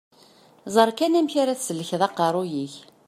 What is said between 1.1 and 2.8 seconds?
amek ara tesselkeḍ aqqerruy-ik.